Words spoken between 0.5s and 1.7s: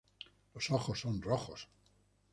Los ojos son rojos.